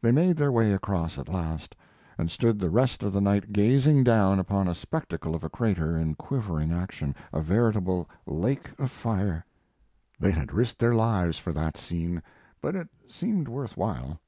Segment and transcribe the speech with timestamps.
[0.00, 1.76] They made their way across at last,
[2.16, 5.94] and stood the rest of the night gazing down upon a spectacle of a crater
[5.94, 9.44] in quivering action, a veritable lake of fire.
[10.18, 12.22] They had risked their lives for that scene,
[12.62, 14.20] but it seemed worth while.